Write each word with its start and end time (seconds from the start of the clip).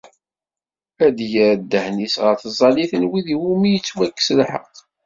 Ad 1.05 1.13
d-yerr 1.17 1.55
ddehn-is 1.59 2.15
ɣer 2.23 2.35
tẓallit 2.43 2.91
n 3.01 3.07
wid 3.09 3.27
iwumi 3.35 3.67
i 3.69 3.71
yettwakkes 3.73 4.27
lḥeqq. 4.39 4.75